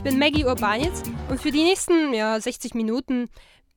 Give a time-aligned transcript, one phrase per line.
[0.00, 3.28] ich bin Maggie Urbanitz und für die nächsten ja, 60 Minuten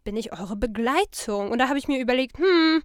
[0.05, 1.51] bin ich eure Begleitung.
[1.51, 2.81] Und da habe ich mir überlegt, hm,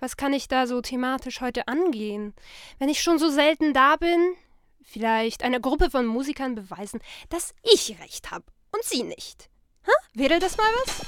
[0.00, 2.34] was kann ich da so thematisch heute angehen?
[2.78, 4.34] Wenn ich schon so selten da bin,
[4.82, 9.48] vielleicht einer Gruppe von Musikern beweisen, dass ich recht habe und sie nicht.
[9.86, 9.92] Ha?
[10.12, 11.06] Wäre das mal was?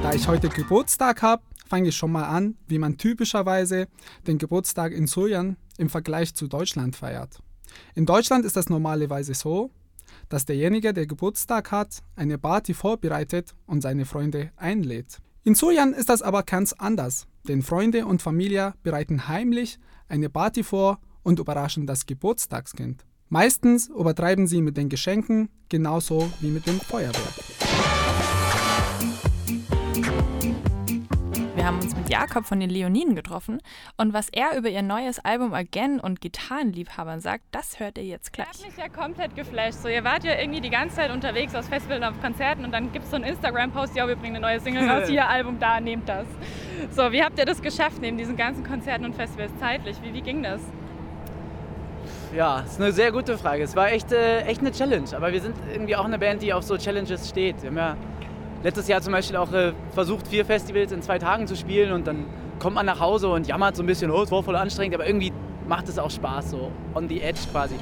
[0.00, 3.88] Da ich heute Geburtstag habe, fange ich schon mal an, wie man typischerweise
[4.28, 7.38] den Geburtstag in Suljan im Vergleich zu Deutschland feiert.
[7.94, 9.70] In Deutschland ist das normalerweise so,
[10.28, 15.18] dass derjenige, der Geburtstag hat, eine Party vorbereitet und seine Freunde einlädt.
[15.42, 19.78] In Suljan ist das aber ganz anders, denn Freunde und Familie bereiten heimlich
[20.08, 23.04] eine Party vor und überraschen das Geburtstagskind.
[23.28, 27.53] Meistens übertreiben sie mit den Geschenken genauso wie mit dem Feuerwerk.
[31.64, 33.58] Wir haben uns mit Jakob von den Leoninen getroffen
[33.96, 38.34] und was er über ihr neues Album Again und Gitarrenliebhabern sagt, das hört ihr jetzt
[38.34, 38.48] gleich.
[38.54, 39.78] Ich mich ja komplett geflasht.
[39.78, 42.92] So, ihr wart ja irgendwie die ganze Zeit unterwegs aus Festivals auf Konzerten und dann
[42.92, 45.80] gibt es so einen Instagram-Post, ja, wir bringen eine neue Single raus, hier Album da,
[45.80, 46.26] nehmt das.
[46.90, 49.96] So, wie habt ihr das geschafft neben diesen ganzen Konzerten und Festivals zeitlich?
[50.02, 50.60] Wie, wie ging das?
[52.36, 53.62] Ja, ist eine sehr gute Frage.
[53.62, 56.52] Es war echt, äh, echt eine Challenge, aber wir sind irgendwie auch eine Band, die
[56.52, 57.62] auf so Challenges steht.
[57.62, 57.96] Wir haben ja
[58.64, 62.06] letztes Jahr zum Beispiel auch äh, versucht, vier Festivals in zwei Tagen zu spielen und
[62.06, 62.24] dann
[62.58, 65.06] kommt man nach Hause und jammert so ein bisschen, oh, es war voll anstrengend, aber
[65.06, 65.32] irgendwie
[65.68, 67.74] macht es auch Spaß, so on the edge quasi.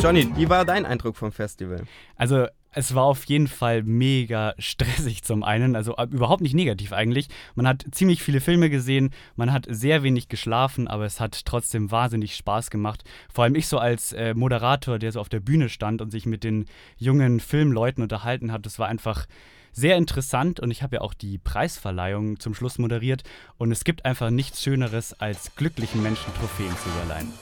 [0.00, 1.82] Johnny, wie war dein Eindruck vom Festival?
[2.16, 6.92] Also es war auf jeden Fall mega stressig zum einen, also äh, überhaupt nicht negativ
[6.92, 7.28] eigentlich.
[7.54, 11.90] Man hat ziemlich viele Filme gesehen, man hat sehr wenig geschlafen, aber es hat trotzdem
[11.90, 13.04] wahnsinnig Spaß gemacht.
[13.32, 16.26] Vor allem ich so als äh, Moderator, der so auf der Bühne stand und sich
[16.26, 19.26] mit den jungen Filmleuten unterhalten hat, das war einfach
[19.72, 23.22] sehr interessant und ich habe ja auch die Preisverleihung zum Schluss moderiert
[23.58, 27.32] und es gibt einfach nichts Schöneres, als glücklichen Menschen Trophäen zu überleihen.